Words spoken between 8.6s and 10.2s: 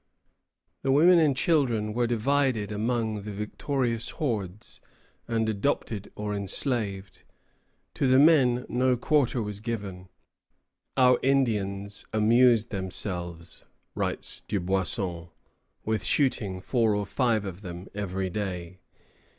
no quarter was given.